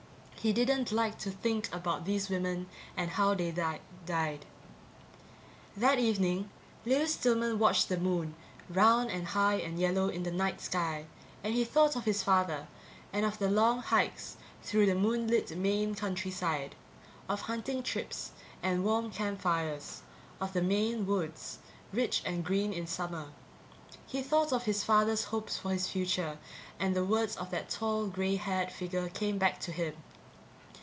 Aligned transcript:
He 0.43 0.53
didn't 0.53 0.91
like 0.91 1.19
to 1.19 1.29
think 1.29 1.71
about 1.71 2.03
these 2.05 2.27
women 2.27 2.65
and 2.97 3.11
how 3.11 3.35
they 3.35 3.51
died. 3.51 4.45
That 5.77 5.99
evening 5.99 6.49
Lewis 6.83 7.13
Stillman 7.13 7.59
watched 7.59 7.89
the 7.89 7.99
moon, 7.99 8.33
round 8.67 9.11
and 9.11 9.27
high 9.27 9.57
and 9.57 9.77
yellow 9.77 10.09
in 10.09 10.23
the 10.23 10.31
night 10.31 10.59
sky, 10.59 11.05
and 11.43 11.53
he 11.53 11.63
thought 11.63 11.95
of 11.95 12.05
his 12.05 12.23
father, 12.23 12.65
and 13.13 13.23
of 13.23 13.37
the 13.37 13.51
long 13.51 13.81
hikes 13.83 14.37
through 14.63 14.87
the 14.87 14.95
moonlit 14.95 15.55
Maine 15.55 15.93
countryside, 15.93 16.73
of 17.29 17.41
hunting 17.41 17.83
trips 17.83 18.31
and 18.63 18.83
warm 18.83 19.11
campfires, 19.11 20.01
of 20.39 20.53
the 20.53 20.63
Maine 20.63 21.05
woods, 21.05 21.59
rich 21.93 22.23
and 22.25 22.43
green 22.43 22.73
in 22.73 22.87
summer. 22.87 23.27
He 24.07 24.23
thought 24.23 24.51
of 24.51 24.63
his 24.63 24.83
father's 24.83 25.25
hopes 25.25 25.59
for 25.59 25.69
his 25.71 25.87
future 25.87 26.39
and 26.79 26.95
the 26.95 27.05
words 27.05 27.37
of 27.37 27.51
that 27.51 27.69
tall, 27.69 28.07
gray 28.07 28.37
haired 28.37 28.71
figure 28.71 29.07
came 29.07 29.37
back 29.37 29.59
to 29.59 29.71
him. 29.71 29.93